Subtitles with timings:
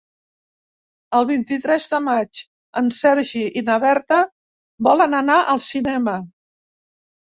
[1.19, 2.43] El vint-i-tres de maig
[2.83, 4.25] en Sergi i na Berta
[4.93, 6.23] volen anar al cinema.